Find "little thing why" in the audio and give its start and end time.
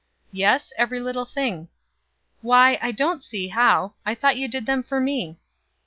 0.99-2.79